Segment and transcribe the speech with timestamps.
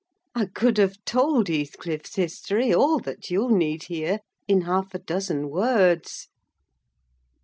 [0.33, 5.47] I could have told Heathcliff's history, all that you need hear, in half a dozen
[5.51, 6.27] words.